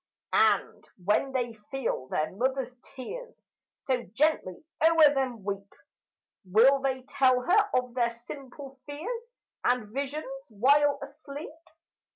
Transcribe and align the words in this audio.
And 0.33 0.89
when 1.03 1.31
they 1.31 1.53
feel 1.69 2.07
their 2.07 2.31
mother's 2.31 2.75
tears 2.95 3.45
So 3.85 4.01
gently 4.13 4.63
o'er 4.83 5.13
them 5.13 5.43
weep, 5.43 5.71
Will 6.43 6.79
they 6.81 7.03
tell 7.03 7.41
her 7.41 7.69
of 7.75 7.93
their 7.93 8.09
simple 8.09 8.79
fears 8.87 9.23
And 9.63 9.93
visions 9.93 10.25
while 10.49 10.97
asleep? 11.03 11.53